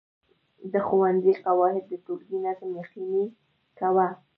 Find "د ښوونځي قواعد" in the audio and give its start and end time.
0.71-1.83